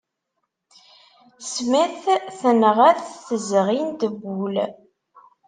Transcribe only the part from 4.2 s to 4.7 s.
wul.